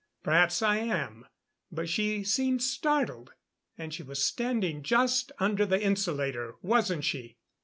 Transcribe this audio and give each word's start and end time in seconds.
Perhaps 0.23 0.63
I 0.63 0.77
am. 0.77 1.27
But 1.71 1.87
she 1.87 2.23
seemed 2.23 2.63
startled; 2.63 3.33
and 3.77 3.93
she 3.93 4.01
was 4.01 4.23
standing 4.23 4.81
just 4.81 5.31
under 5.37 5.63
the 5.63 5.79
insulator, 5.79 6.55
wasn't 6.63 7.03
she?" 7.03 7.37